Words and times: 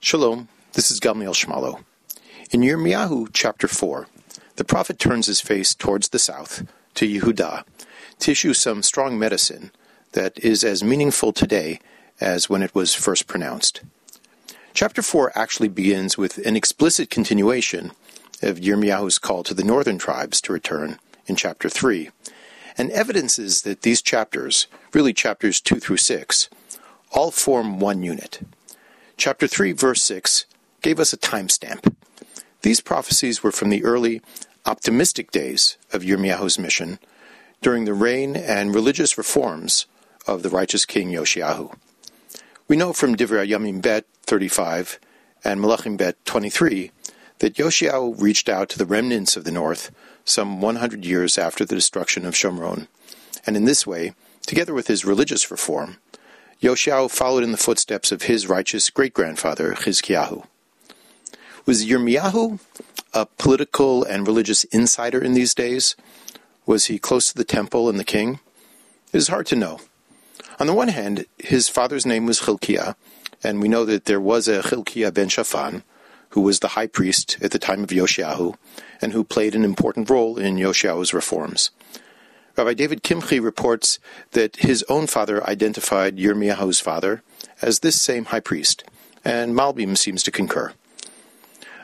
Shalom, 0.00 0.48
this 0.74 0.90
is 0.90 1.00
Gamliel 1.00 1.34
Shmalo. 1.34 1.82
In 2.50 2.60
Yirmiyahu 2.60 3.30
chapter 3.32 3.66
4, 3.66 4.06
the 4.56 4.64
prophet 4.64 4.98
turns 4.98 5.26
his 5.26 5.40
face 5.40 5.74
towards 5.74 6.10
the 6.10 6.18
south, 6.18 6.66
to 6.94 7.06
Yehudah, 7.06 7.64
to 8.18 8.30
issue 8.30 8.52
some 8.52 8.82
strong 8.82 9.18
medicine 9.18 9.70
that 10.12 10.38
is 10.44 10.62
as 10.62 10.84
meaningful 10.84 11.32
today 11.32 11.80
as 12.20 12.50
when 12.50 12.62
it 12.62 12.74
was 12.74 12.94
first 12.94 13.26
pronounced. 13.26 13.82
Chapter 14.72 15.02
4 15.02 15.32
actually 15.36 15.68
begins 15.68 16.18
with 16.18 16.38
an 16.38 16.56
explicit 16.56 17.10
continuation 17.10 17.92
of 18.42 18.58
Yirmiyahu's 18.58 19.18
call 19.18 19.42
to 19.44 19.54
the 19.54 19.64
northern 19.64 19.98
tribes 19.98 20.40
to 20.42 20.52
return 20.52 20.98
in 21.26 21.36
chapter 21.36 21.68
3, 21.68 22.10
and 22.76 22.90
evidences 22.90 23.62
that 23.62 23.82
these 23.82 24.02
chapters, 24.02 24.66
really 24.92 25.12
chapters 25.12 25.60
2 25.60 25.76
through 25.76 25.98
6, 25.98 26.48
all 27.12 27.30
form 27.30 27.78
one 27.78 28.02
unit. 28.02 28.40
Chapter 29.16 29.46
3, 29.46 29.72
verse 29.72 30.02
6 30.02 30.46
gave 30.82 31.00
us 31.00 31.12
a 31.12 31.16
timestamp. 31.16 31.94
These 32.62 32.80
prophecies 32.80 33.42
were 33.42 33.52
from 33.52 33.70
the 33.70 33.84
early, 33.84 34.20
optimistic 34.66 35.30
days 35.30 35.76
of 35.92 36.02
Yirmiyahu's 36.02 36.58
mission 36.58 36.98
during 37.62 37.84
the 37.84 37.94
reign 37.94 38.36
and 38.36 38.74
religious 38.74 39.16
reforms 39.16 39.86
of 40.26 40.42
the 40.42 40.50
righteous 40.50 40.84
king 40.84 41.10
Yoshiyahu. 41.10 41.74
We 42.68 42.76
know 42.76 42.92
from 42.92 43.16
Divrei 43.16 43.48
Yamim 43.48 43.80
Bet 43.82 44.06
35 44.22 44.98
and 45.44 45.60
Malachim 45.60 45.96
Bet 45.96 46.22
23 46.24 46.90
that 47.38 47.54
Yoshiyahu 47.54 48.20
reached 48.20 48.48
out 48.48 48.68
to 48.70 48.78
the 48.78 48.86
remnants 48.86 49.36
of 49.36 49.44
the 49.44 49.52
north 49.52 49.90
some 50.24 50.60
100 50.60 51.04
years 51.04 51.38
after 51.38 51.64
the 51.64 51.74
destruction 51.74 52.24
of 52.24 52.34
Shomron, 52.34 52.88
and 53.46 53.56
in 53.56 53.64
this 53.64 53.86
way, 53.86 54.14
together 54.46 54.74
with 54.74 54.88
his 54.88 55.04
religious 55.04 55.50
reform, 55.50 55.98
Yoshiyahu 56.62 57.10
followed 57.10 57.42
in 57.42 57.52
the 57.52 57.58
footsteps 57.58 58.10
of 58.10 58.22
his 58.22 58.48
righteous 58.48 58.88
great-grandfather, 58.90 59.74
Chizkiyahu. 59.74 60.46
Was 61.66 61.84
Yirmiyahu 61.84 62.58
a 63.12 63.26
political 63.26 64.02
and 64.02 64.26
religious 64.26 64.64
insider 64.64 65.22
in 65.22 65.34
these 65.34 65.54
days? 65.54 65.94
Was 66.66 66.86
he 66.86 66.98
close 66.98 67.28
to 67.28 67.34
the 67.36 67.44
temple 67.44 67.88
and 67.88 67.98
the 67.98 68.04
king? 68.04 68.40
It 69.12 69.18
is 69.18 69.28
hard 69.28 69.46
to 69.46 69.56
know. 69.56 69.80
On 70.58 70.66
the 70.66 70.74
one 70.74 70.88
hand, 70.88 71.26
his 71.38 71.68
father's 71.68 72.06
name 72.06 72.26
was 72.26 72.40
Chilkiah, 72.40 72.96
and 73.42 73.60
we 73.60 73.68
know 73.68 73.84
that 73.84 74.06
there 74.06 74.20
was 74.20 74.48
a 74.48 74.62
Chilkiah 74.62 75.12
ben 75.12 75.28
Shaphan, 75.28 75.82
who 76.34 76.40
was 76.40 76.58
the 76.58 76.74
high 76.74 76.88
priest 76.88 77.38
at 77.40 77.52
the 77.52 77.60
time 77.60 77.84
of 77.84 77.90
Yoshiyahu, 77.90 78.56
and 79.00 79.12
who 79.12 79.22
played 79.22 79.54
an 79.54 79.64
important 79.64 80.10
role 80.10 80.36
in 80.36 80.56
Yoshiyahu's 80.56 81.14
reforms. 81.14 81.70
Rabbi 82.56 82.74
David 82.74 83.04
Kimchi 83.04 83.38
reports 83.38 84.00
that 84.32 84.56
his 84.56 84.84
own 84.88 85.06
father 85.06 85.46
identified 85.46 86.16
Yirmiyahu's 86.16 86.80
father 86.80 87.22
as 87.62 87.78
this 87.78 88.00
same 88.02 88.26
high 88.26 88.40
priest, 88.40 88.82
and 89.24 89.54
Malbim 89.54 89.96
seems 89.96 90.24
to 90.24 90.32
concur. 90.32 90.72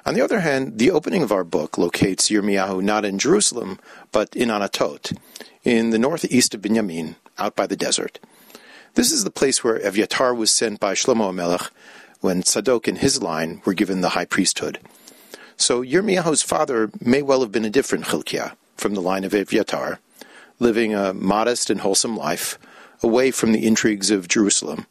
On 0.05 0.15
the 0.15 0.21
other 0.21 0.41
hand, 0.41 0.81
the 0.81 0.91
opening 0.91 1.23
of 1.23 1.31
our 1.31 1.45
book 1.45 1.79
locates 1.79 2.29
Yirmiyahu 2.29 2.83
not 2.83 3.05
in 3.05 3.21
Jerusalem, 3.21 3.79
but 4.11 4.35
in 4.35 4.49
Anatot, 4.49 5.17
in 5.63 5.91
the 5.91 5.99
northeast 5.99 6.57
of 6.57 6.63
Binyamin, 6.63 7.15
out 7.39 7.55
by 7.55 7.69
the 7.69 7.77
desert. 7.77 8.19
This 8.95 9.13
is 9.13 9.23
the 9.23 9.31
place 9.31 9.63
where 9.63 9.79
Evyatar 9.79 10.37
was 10.37 10.51
sent 10.51 10.81
by 10.81 10.95
Shlomo 10.95 11.31
Amelech 11.31 11.71
when 12.21 12.43
Sadok 12.43 12.87
and 12.87 12.99
his 12.99 13.23
line 13.23 13.63
were 13.65 13.75
given 13.75 14.01
the 14.01 14.11
high 14.11 14.25
priesthood. 14.25 14.79
So 15.57 15.83
Yirmiyahu's 15.83 16.43
father 16.43 16.91
may 17.01 17.23
well 17.23 17.41
have 17.41 17.53
been 17.53 17.65
a 17.65 17.71
different 17.71 18.07
Chilkiah 18.07 18.53
from 18.77 18.95
the 18.95 19.03
line 19.03 19.25
of 19.25 19.33
Evyatar, 19.33 19.99
living 20.59 20.95
a 20.95 21.13
modest 21.13 21.71
and 21.71 21.81
wholesome 21.81 22.17
life, 22.17 22.59
away 23.03 23.31
from 23.31 23.53
the 23.53 23.67
intrigues 23.67 24.11
of 24.11 24.29
Jerusalem, 24.29 24.87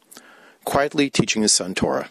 quietly 0.64 1.10
teaching 1.10 1.42
his 1.42 1.52
son 1.52 1.74
Torah. 1.74 2.10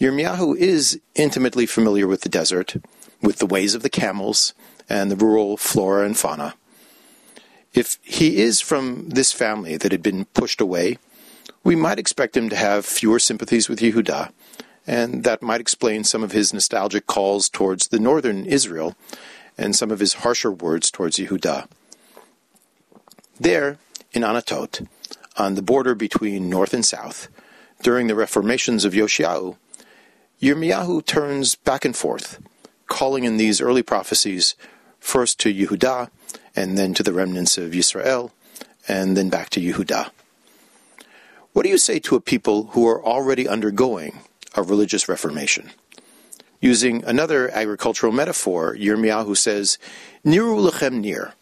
Yirmiyahu 0.00 0.56
is 0.56 1.00
intimately 1.14 1.66
familiar 1.66 2.06
with 2.06 2.22
the 2.22 2.28
desert, 2.28 2.76
with 3.22 3.38
the 3.38 3.46
ways 3.46 3.74
of 3.74 3.82
the 3.82 3.90
camels, 3.90 4.54
and 4.88 5.10
the 5.10 5.16
rural 5.16 5.56
flora 5.56 6.06
and 6.06 6.18
fauna. 6.18 6.54
If 7.74 7.98
he 8.02 8.38
is 8.38 8.60
from 8.60 9.10
this 9.10 9.32
family 9.32 9.76
that 9.76 9.92
had 9.92 10.02
been 10.02 10.24
pushed 10.26 10.60
away, 10.60 10.98
we 11.62 11.76
might 11.76 11.98
expect 11.98 12.36
him 12.36 12.48
to 12.48 12.56
have 12.56 12.86
fewer 12.86 13.18
sympathies 13.18 13.68
with 13.68 13.80
Yehudah, 13.80 14.32
and 14.86 15.24
that 15.24 15.42
might 15.42 15.60
explain 15.60 16.04
some 16.04 16.22
of 16.22 16.32
his 16.32 16.52
nostalgic 16.52 17.06
calls 17.06 17.48
towards 17.48 17.88
the 17.88 17.98
northern 17.98 18.46
Israel 18.46 18.96
and 19.58 19.76
some 19.76 19.90
of 19.90 20.00
his 20.00 20.14
harsher 20.14 20.50
words 20.50 20.90
towards 20.90 21.18
Yehudah. 21.18 21.68
There, 23.38 23.78
in 24.12 24.22
Anatot, 24.22 24.86
on 25.36 25.54
the 25.54 25.62
border 25.62 25.94
between 25.94 26.50
north 26.50 26.74
and 26.74 26.84
south, 26.84 27.28
during 27.82 28.06
the 28.06 28.14
reformations 28.14 28.84
of 28.84 28.92
Yoshiyahu, 28.92 29.56
Yirmiyahu 30.40 31.04
turns 31.04 31.54
back 31.54 31.84
and 31.84 31.94
forth, 31.94 32.40
calling 32.86 33.24
in 33.24 33.36
these 33.36 33.60
early 33.60 33.82
prophecies 33.82 34.54
first 34.98 35.38
to 35.40 35.52
Yehudah, 35.52 36.10
and 36.56 36.76
then 36.76 36.94
to 36.94 37.02
the 37.02 37.12
remnants 37.12 37.58
of 37.58 37.74
Israel, 37.74 38.32
and 38.88 39.16
then 39.16 39.28
back 39.28 39.50
to 39.50 39.60
Yehudah. 39.60 40.10
What 41.52 41.64
do 41.64 41.68
you 41.68 41.78
say 41.78 41.98
to 42.00 42.14
a 42.14 42.20
people 42.20 42.64
who 42.72 42.86
are 42.86 43.04
already 43.04 43.48
undergoing 43.48 44.20
a 44.54 44.62
religious 44.62 45.08
reformation? 45.08 45.70
Using 46.60 47.02
another 47.04 47.50
agricultural 47.50 48.12
metaphor, 48.12 48.76
Yirmiyahu 48.76 49.36
says, 49.36 49.76
Niru 50.24 50.70
lechem 50.70 51.00
nir, 51.00 51.32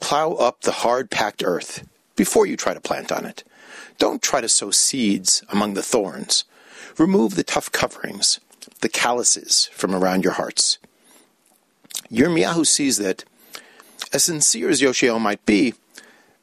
Plow 0.00 0.32
up 0.32 0.62
the 0.62 0.72
hard 0.72 1.10
packed 1.10 1.44
earth 1.44 1.86
before 2.16 2.46
you 2.46 2.56
try 2.56 2.74
to 2.74 2.80
plant 2.80 3.12
on 3.12 3.24
it. 3.24 3.44
Don't 3.98 4.20
try 4.20 4.40
to 4.40 4.48
sow 4.48 4.70
seeds 4.72 5.44
among 5.48 5.74
the 5.74 5.82
thorns. 5.82 6.44
Remove 6.98 7.36
the 7.36 7.44
tough 7.44 7.70
coverings, 7.70 8.40
the 8.80 8.88
calluses 8.88 9.66
from 9.72 9.94
around 9.94 10.24
your 10.24 10.32
hearts. 10.34 10.78
Yirmiyahu 12.10 12.66
sees 12.66 12.98
that, 12.98 13.24
as 14.12 14.24
sincere 14.24 14.70
as 14.70 14.80
Yoshiel 14.80 15.20
might 15.20 15.44
be, 15.46 15.74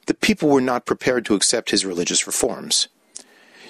the 0.05 0.13
people 0.13 0.49
were 0.49 0.61
not 0.61 0.85
prepared 0.85 1.25
to 1.25 1.35
accept 1.35 1.71
his 1.71 1.85
religious 1.85 2.27
reforms. 2.27 2.87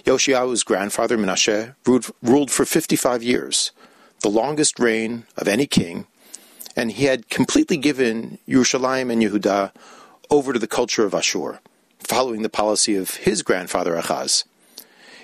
Yoshiyahu's 0.05 0.63
grandfather 0.63 1.17
Menashe 1.17 1.75
ruled 2.21 2.51
for 2.51 2.65
55 2.65 3.23
years, 3.23 3.71
the 4.19 4.29
longest 4.29 4.79
reign 4.79 5.25
of 5.37 5.47
any 5.47 5.65
king 5.65 6.07
and 6.75 6.91
he 6.91 7.05
had 7.05 7.29
completely 7.29 7.77
given 7.77 8.39
Yerushalayim 8.47 9.11
and 9.11 9.21
Yehuda 9.21 9.71
over 10.29 10.53
to 10.53 10.59
the 10.59 10.67
culture 10.67 11.05
of 11.05 11.13
Ashur, 11.13 11.59
following 11.99 12.41
the 12.41 12.49
policy 12.49 12.95
of 12.95 13.15
his 13.15 13.43
grandfather 13.43 13.95
Achaz. 13.95 14.43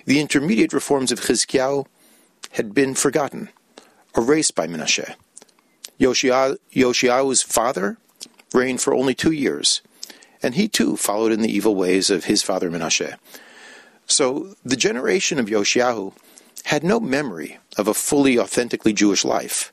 The 0.06 0.20
intermediate 0.20 0.74
reforms 0.74 1.12
of 1.12 1.22
Chizkiyahu 1.22 1.86
had 2.52 2.74
been 2.74 2.96
forgotten, 2.96 3.50
erased 4.16 4.56
by 4.56 4.68
Menashe. 4.68 5.16
Yoshiyahu's 6.00 7.42
father 7.42 7.98
reigned 8.54 8.82
for 8.82 8.94
only 8.94 9.14
two 9.14 9.32
years, 9.32 9.82
and 10.42 10.56
he 10.56 10.68
too 10.68 10.96
followed 10.96 11.32
in 11.32 11.42
the 11.42 11.52
evil 11.52 11.76
ways 11.76 12.10
of 12.10 12.26
his 12.26 12.42
father 12.42 12.70
Menashe. 12.70 13.16
So 14.10 14.56
the 14.66 14.76
generation 14.76 15.40
of 15.40 15.46
Yoshiyahu 15.46 16.14
had 16.66 16.84
no 16.84 17.00
memory 17.00 17.60
of 17.78 17.88
a 17.88 17.94
fully 17.94 18.38
authentically 18.40 18.92
Jewish 18.92 19.24
life. 19.24 19.72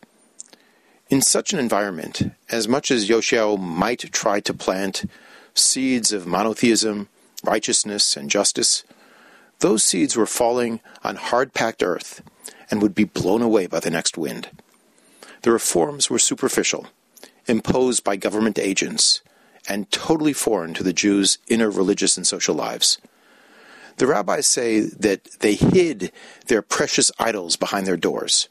In 1.08 1.22
such 1.22 1.52
an 1.52 1.58
environment, 1.58 2.22
as 2.50 2.68
much 2.68 2.90
as 2.90 3.08
Yoshiyahu 3.08 3.58
might 3.58 4.12
try 4.12 4.40
to 4.40 4.52
plant 4.52 5.06
seeds 5.54 6.12
of 6.12 6.26
monotheism, 6.26 7.08
righteousness, 7.42 8.16
and 8.16 8.30
justice, 8.30 8.84
those 9.60 9.82
seeds 9.82 10.16
were 10.16 10.26
falling 10.26 10.80
on 11.02 11.16
hard 11.16 11.54
packed 11.54 11.82
earth 11.82 12.20
and 12.70 12.82
would 12.82 12.94
be 12.94 13.04
blown 13.04 13.40
away 13.40 13.66
by 13.66 13.80
the 13.80 13.90
next 13.90 14.18
wind. 14.18 14.50
The 15.42 15.50
reforms 15.50 16.10
were 16.10 16.18
superficial, 16.18 16.88
imposed 17.46 18.04
by 18.04 18.16
government 18.16 18.58
agents, 18.58 19.22
and 19.66 19.90
totally 19.90 20.34
foreign 20.34 20.74
to 20.74 20.82
the 20.82 20.92
Jews' 20.92 21.38
inner 21.48 21.70
religious 21.70 22.18
and 22.18 22.26
social 22.26 22.54
lives. 22.54 22.98
The 23.96 24.06
rabbis 24.06 24.46
say 24.46 24.80
that 24.80 25.24
they 25.40 25.54
hid 25.54 26.12
their 26.46 26.62
precious 26.62 27.10
idols 27.18 27.56
behind 27.56 27.86
their 27.86 27.96
doors 27.96 28.48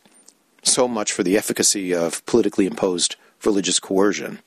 so 0.67 0.87
much 0.87 1.11
for 1.11 1.23
the 1.23 1.37
efficacy 1.37 1.93
of 1.93 2.25
politically 2.25 2.65
imposed 2.65 3.15
religious 3.43 3.79
coercion. 3.79 4.39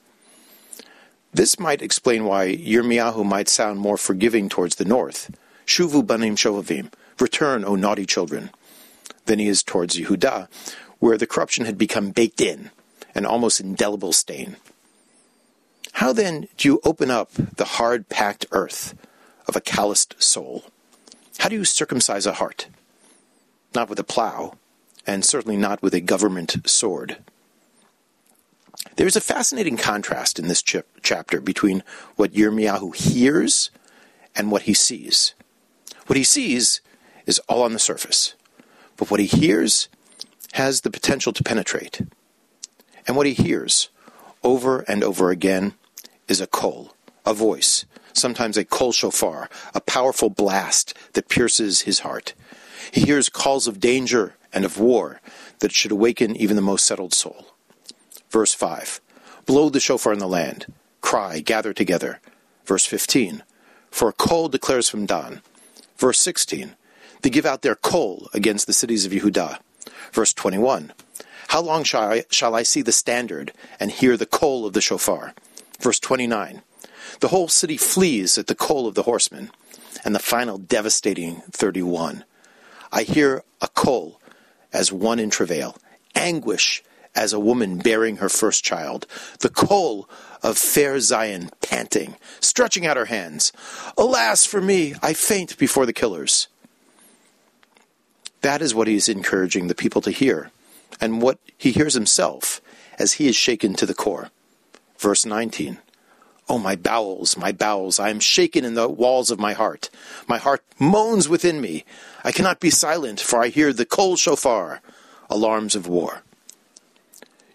This 1.32 1.58
might 1.58 1.82
explain 1.82 2.24
why 2.24 2.56
Yirmiyahu 2.56 3.24
might 3.24 3.48
sound 3.48 3.78
more 3.78 3.96
forgiving 3.96 4.48
towards 4.48 4.76
the 4.76 4.84
north, 4.84 5.34
Shuvu 5.66 6.06
banim 6.06 6.36
shovavim, 6.36 6.90
return, 7.20 7.64
O 7.64 7.76
naughty 7.76 8.06
children, 8.06 8.50
than 9.26 9.38
he 9.38 9.48
is 9.48 9.62
towards 9.62 9.96
Yehudah, 9.96 10.48
where 10.98 11.18
the 11.18 11.26
corruption 11.26 11.66
had 11.66 11.78
become 11.78 12.10
baked 12.10 12.40
in, 12.40 12.70
an 13.14 13.26
almost 13.26 13.60
indelible 13.60 14.12
stain. 14.12 14.56
How 15.92 16.12
then 16.12 16.48
do 16.56 16.68
you 16.68 16.80
open 16.84 17.10
up 17.10 17.32
the 17.34 17.64
hard 17.64 18.08
packed 18.08 18.46
earth 18.52 18.94
of 19.46 19.54
a 19.54 19.60
calloused 19.60 20.20
soul? 20.22 20.64
How 21.38 21.48
do 21.48 21.56
you 21.56 21.64
circumcise 21.64 22.26
a 22.26 22.34
heart? 22.34 22.68
Not 23.74 23.88
with 23.88 23.98
a 23.98 24.04
plow, 24.04 24.54
and 25.06 25.24
certainly 25.24 25.56
not 25.56 25.82
with 25.82 25.94
a 25.94 26.00
government 26.00 26.56
sword. 26.66 27.18
There's 28.96 29.16
a 29.16 29.20
fascinating 29.20 29.76
contrast 29.76 30.38
in 30.38 30.48
this 30.48 30.62
ch- 30.62 30.76
chapter 31.02 31.40
between 31.40 31.82
what 32.16 32.32
Yirmiyahu 32.32 32.94
hears 32.94 33.70
and 34.34 34.50
what 34.50 34.62
he 34.62 34.74
sees. 34.74 35.34
What 36.06 36.16
he 36.16 36.24
sees 36.24 36.80
is 37.26 37.40
all 37.48 37.62
on 37.62 37.72
the 37.72 37.78
surface, 37.78 38.34
but 38.96 39.10
what 39.10 39.20
he 39.20 39.26
hears 39.26 39.88
has 40.54 40.80
the 40.80 40.90
potential 40.90 41.32
to 41.32 41.44
penetrate. 41.44 42.02
And 43.06 43.16
what 43.16 43.26
he 43.26 43.34
hears 43.34 43.90
over 44.42 44.80
and 44.80 45.04
over 45.04 45.30
again 45.30 45.74
is 46.26 46.40
a 46.40 46.46
call, 46.46 46.94
a 47.24 47.34
voice, 47.34 47.84
sometimes 48.18 48.56
a 48.56 48.64
kol 48.64 48.92
shofar, 48.92 49.48
a 49.74 49.80
powerful 49.80 50.30
blast 50.30 50.94
that 51.14 51.28
pierces 51.28 51.82
his 51.82 52.00
heart. 52.00 52.34
He 52.90 53.02
hears 53.02 53.28
calls 53.28 53.66
of 53.66 53.80
danger 53.80 54.36
and 54.52 54.64
of 54.64 54.78
war 54.78 55.20
that 55.60 55.72
should 55.72 55.92
awaken 55.92 56.36
even 56.36 56.56
the 56.56 56.62
most 56.62 56.86
settled 56.86 57.14
soul. 57.14 57.46
Verse 58.30 58.54
5 58.54 59.00
Blow 59.46 59.68
the 59.68 59.80
shofar 59.80 60.12
in 60.12 60.18
the 60.18 60.28
land, 60.28 60.66
cry, 61.00 61.40
gather 61.40 61.72
together. 61.72 62.20
Verse 62.64 62.84
15 62.86 63.42
For 63.90 64.08
a 64.08 64.12
kol 64.12 64.48
declares 64.48 64.88
from 64.88 65.06
Dan. 65.06 65.40
Verse 65.96 66.18
16 66.18 66.74
They 67.22 67.30
give 67.30 67.46
out 67.46 67.62
their 67.62 67.74
kol 67.74 68.28
against 68.34 68.66
the 68.66 68.72
cities 68.72 69.06
of 69.06 69.12
Yehudah. 69.12 69.58
Verse 70.12 70.32
21 70.32 70.92
How 71.48 71.60
long 71.60 71.84
shall 71.84 72.02
I, 72.12 72.24
shall 72.30 72.54
I 72.54 72.62
see 72.62 72.82
the 72.82 72.92
standard 72.92 73.52
and 73.80 73.90
hear 73.90 74.16
the 74.16 74.26
kol 74.26 74.66
of 74.66 74.72
the 74.72 74.80
shofar? 74.80 75.34
Verse 75.80 75.98
29 75.98 76.62
The 77.20 77.28
whole 77.28 77.48
city 77.48 77.76
flees 77.76 78.38
at 78.38 78.46
the 78.46 78.54
call 78.54 78.86
of 78.86 78.94
the 78.94 79.04
horsemen. 79.04 79.50
And 80.04 80.14
the 80.14 80.20
final 80.20 80.58
devastating 80.58 81.42
31 81.52 82.24
I 82.90 83.02
hear 83.02 83.42
a 83.60 83.68
call 83.68 84.20
as 84.72 84.92
one 84.92 85.18
in 85.18 85.30
travail, 85.30 85.76
anguish 86.14 86.82
as 87.14 87.32
a 87.32 87.40
woman 87.40 87.78
bearing 87.78 88.16
her 88.16 88.28
first 88.28 88.64
child, 88.64 89.06
the 89.40 89.48
call 89.48 90.08
of 90.42 90.56
fair 90.56 91.00
Zion 91.00 91.50
panting, 91.60 92.16
stretching 92.40 92.86
out 92.86 92.96
her 92.96 93.06
hands. 93.06 93.52
Alas 93.96 94.46
for 94.46 94.60
me, 94.60 94.94
I 95.02 95.12
faint 95.12 95.58
before 95.58 95.84
the 95.84 95.92
killers. 95.92 96.48
That 98.40 98.62
is 98.62 98.74
what 98.74 98.86
he 98.86 98.94
is 98.94 99.08
encouraging 99.08 99.66
the 99.66 99.74
people 99.74 100.00
to 100.02 100.10
hear, 100.10 100.50
and 101.00 101.20
what 101.20 101.38
he 101.56 101.72
hears 101.72 101.94
himself 101.94 102.60
as 102.98 103.14
he 103.14 103.26
is 103.26 103.36
shaken 103.36 103.74
to 103.74 103.86
the 103.86 103.94
core. 103.94 104.30
Verse 104.96 105.26
19. 105.26 105.78
Oh, 106.48 106.58
my 106.58 106.76
bowels, 106.76 107.36
my 107.36 107.52
bowels, 107.52 108.00
I 108.00 108.08
am 108.08 108.20
shaken 108.20 108.64
in 108.64 108.74
the 108.74 108.88
walls 108.88 109.30
of 109.30 109.38
my 109.38 109.52
heart. 109.52 109.90
My 110.26 110.38
heart 110.38 110.64
moans 110.78 111.28
within 111.28 111.60
me. 111.60 111.84
I 112.24 112.32
cannot 112.32 112.58
be 112.60 112.70
silent, 112.70 113.20
for 113.20 113.42
I 113.42 113.48
hear 113.48 113.72
the 113.72 113.84
kol 113.84 114.16
shofar, 114.16 114.80
alarms 115.28 115.76
of 115.76 115.86
war. 115.86 116.22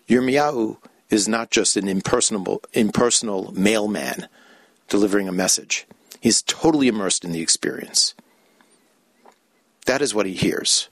Yirmiyahu 0.08 0.78
is 1.10 1.28
not 1.28 1.50
just 1.50 1.76
an 1.76 1.88
impersonal, 1.88 2.62
impersonal 2.74 3.52
mailman 3.54 4.28
delivering 4.90 5.28
a 5.28 5.32
message. 5.32 5.88
He 6.22 6.30
is 6.30 6.44
totally 6.44 6.88
immersed 6.88 7.26
in 7.26 7.32
the 7.32 7.42
experience. 7.42 8.14
That 9.86 10.02
is 10.02 10.14
what 10.14 10.26
he 10.26 10.34
hears. 10.34 10.88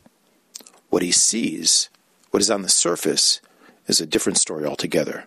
What 0.90 1.04
he 1.04 1.12
sees, 1.12 1.90
what 2.32 2.42
is 2.42 2.52
on 2.52 2.64
the 2.64 2.70
surface, 2.70 3.42
is 3.88 4.02
a 4.02 4.06
different 4.06 4.38
story 4.38 4.66
altogether. 4.66 5.26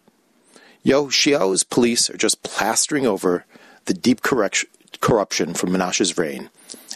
Yoshia's 0.85 1.65
police 1.65 2.11
are 2.11 2.17
just 2.17 2.43
plastering 2.43 3.07
over 3.07 3.47
the 3.87 3.95
deep 3.95 4.21
corruption 4.21 5.55
from 5.55 5.71
Menashe's 5.71 6.19
reign 6.19 6.51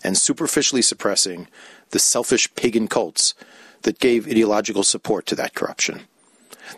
and 0.05 0.17
superficially 0.17 0.83
suppressing 0.83 1.49
the 1.91 1.99
selfish 1.99 2.55
pagan 2.55 2.87
cults 2.87 3.35
that 3.83 3.99
gave 3.99 4.29
ideological 4.29 4.83
support 4.83 5.25
to 5.27 5.35
that 5.35 5.55
corruption. 5.55 6.03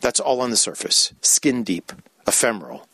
That's 0.00 0.20
all 0.20 0.40
on 0.40 0.50
the 0.50 0.56
surface, 0.56 1.12
skin 1.20 1.64
deep, 1.64 1.92
ephemeral. 2.28 2.86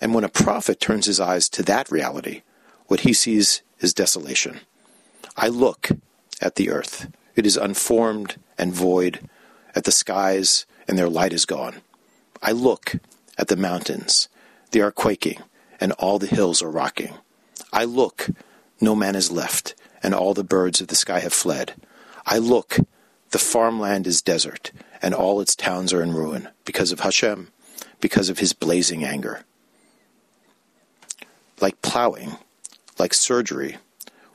And 0.00 0.12
when 0.12 0.24
a 0.24 0.28
prophet 0.28 0.80
turns 0.80 1.06
his 1.06 1.20
eyes 1.20 1.48
to 1.50 1.62
that 1.64 1.90
reality, 1.90 2.42
what 2.86 3.00
he 3.00 3.12
sees 3.12 3.62
is 3.78 3.94
desolation. 3.94 4.60
I 5.36 5.46
look 5.46 5.90
at 6.40 6.56
the 6.56 6.70
earth. 6.70 7.08
It 7.36 7.46
is 7.46 7.56
unformed 7.56 8.40
and 8.58 8.74
void, 8.74 9.28
at 9.76 9.84
the 9.84 9.92
skies, 9.92 10.66
and 10.88 10.98
their 10.98 11.08
light 11.08 11.32
is 11.32 11.46
gone. 11.46 11.76
I 12.42 12.50
look 12.50 12.94
at 13.40 13.48
the 13.48 13.56
mountains. 13.56 14.28
They 14.70 14.80
are 14.82 14.92
quaking, 14.92 15.38
and 15.80 15.92
all 15.92 16.18
the 16.18 16.26
hills 16.26 16.62
are 16.62 16.70
rocking. 16.70 17.14
I 17.72 17.84
look, 17.84 18.28
no 18.82 18.94
man 18.94 19.16
is 19.16 19.32
left, 19.32 19.74
and 20.02 20.14
all 20.14 20.34
the 20.34 20.44
birds 20.44 20.82
of 20.82 20.88
the 20.88 20.94
sky 20.94 21.20
have 21.20 21.32
fled. 21.32 21.74
I 22.26 22.36
look, 22.36 22.76
the 23.30 23.38
farmland 23.38 24.06
is 24.06 24.20
desert, 24.20 24.72
and 25.00 25.14
all 25.14 25.40
its 25.40 25.56
towns 25.56 25.94
are 25.94 26.02
in 26.02 26.12
ruin, 26.12 26.48
because 26.66 26.92
of 26.92 27.00
Hashem, 27.00 27.48
because 27.98 28.28
of 28.28 28.40
his 28.40 28.52
blazing 28.52 29.04
anger. 29.04 29.44
Like 31.62 31.80
plowing, 31.80 32.36
like 32.98 33.14
surgery, 33.14 33.78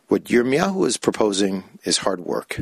what 0.07 0.25
Yirmiyahu 0.25 0.87
is 0.87 0.97
proposing 0.97 1.63
is 1.83 1.99
hard 1.99 2.21
work. 2.21 2.59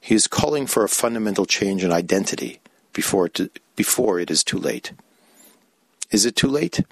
He 0.00 0.14
is 0.14 0.28
calling 0.28 0.68
for 0.68 0.84
a 0.84 0.88
fundamental 0.88 1.44
change 1.44 1.82
in 1.82 1.90
identity 1.90 2.60
before 2.92 3.26
it, 3.26 3.60
before 3.74 4.20
it 4.20 4.30
is 4.30 4.44
too 4.44 4.58
late. 4.58 4.92
Is 6.10 6.24
it 6.24 6.36
too 6.36 6.48
late? 6.48 6.82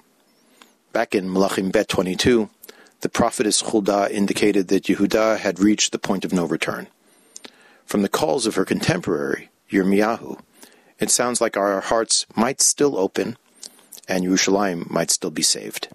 Back 0.91 1.15
in 1.15 1.29
Malachim 1.29 1.71
Bet 1.71 1.87
22, 1.87 2.49
the 3.01 3.09
prophetess 3.09 3.61
Huldah 3.61 4.09
indicated 4.11 4.67
that 4.67 4.85
Yehuda 4.85 5.37
had 5.37 5.59
reached 5.59 5.91
the 5.91 5.99
point 5.99 6.25
of 6.25 6.33
no 6.33 6.45
return. 6.45 6.87
From 7.85 8.01
the 8.01 8.09
calls 8.09 8.45
of 8.45 8.55
her 8.55 8.65
contemporary, 8.65 9.49
Yirmiyahu, 9.71 10.39
it 10.99 11.09
sounds 11.09 11.39
like 11.39 11.55
our 11.55 11.81
hearts 11.81 12.25
might 12.35 12.61
still 12.61 12.97
open 12.97 13.37
and 14.07 14.25
Yerushalayim 14.25 14.89
might 14.89 15.11
still 15.11 15.31
be 15.31 15.41
saved. 15.41 15.87